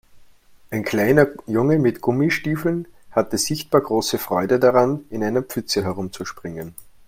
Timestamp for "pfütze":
5.43-5.83